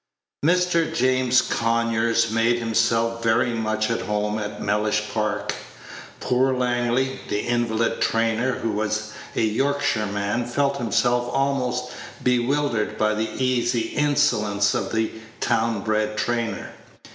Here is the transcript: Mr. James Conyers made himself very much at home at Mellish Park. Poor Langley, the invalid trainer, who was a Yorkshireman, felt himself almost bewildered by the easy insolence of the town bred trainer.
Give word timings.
Mr. 0.43 0.91
James 0.91 1.43
Conyers 1.43 2.31
made 2.31 2.57
himself 2.57 3.21
very 3.21 3.53
much 3.53 3.91
at 3.91 4.01
home 4.01 4.39
at 4.39 4.59
Mellish 4.59 5.07
Park. 5.13 5.53
Poor 6.19 6.55
Langley, 6.55 7.19
the 7.29 7.41
invalid 7.41 8.01
trainer, 8.01 8.53
who 8.53 8.71
was 8.71 9.11
a 9.35 9.43
Yorkshireman, 9.43 10.47
felt 10.47 10.77
himself 10.77 11.29
almost 11.31 11.91
bewildered 12.23 12.97
by 12.97 13.13
the 13.13 13.29
easy 13.37 13.89
insolence 13.89 14.73
of 14.73 14.91
the 14.91 15.11
town 15.39 15.81
bred 15.83 16.17
trainer. 16.17 16.71